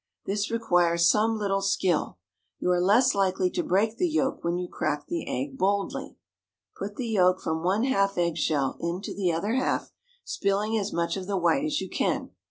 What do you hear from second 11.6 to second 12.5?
as you can.